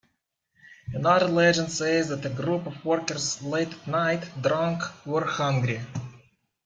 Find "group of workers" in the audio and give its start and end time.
2.29-3.39